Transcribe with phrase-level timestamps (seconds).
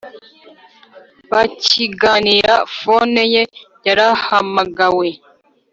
[1.31, 3.43] bakiganira fone ye
[3.85, 5.07] yarahamagawe